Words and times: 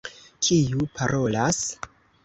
Kiu 0.47 0.87
parolas? 0.97 1.63